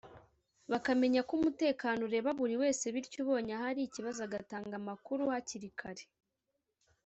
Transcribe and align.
bakamenya 0.71 1.21
ko 1.27 1.31
umutekano 1.39 1.99
ureba 2.07 2.29
buri 2.39 2.55
wese 2.61 2.83
bityo 2.93 3.17
ubonye 3.23 3.51
ahari 3.57 3.79
ikibazo 3.83 4.19
agatanga 4.27 4.73
amakuru 4.81 5.21
hakiri 5.33 5.69
kare 5.79 6.03